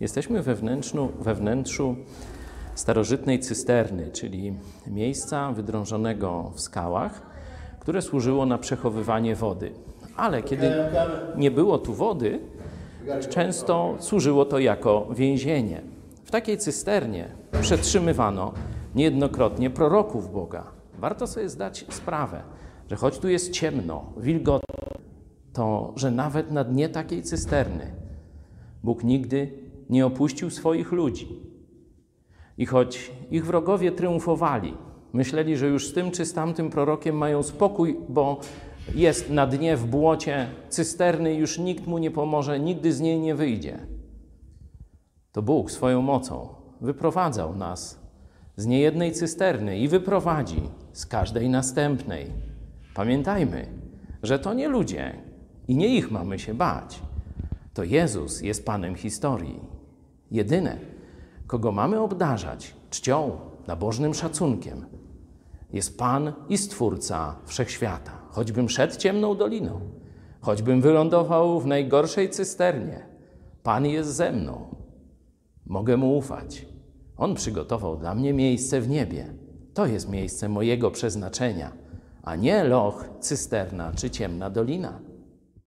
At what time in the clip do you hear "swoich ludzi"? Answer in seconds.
30.50-31.28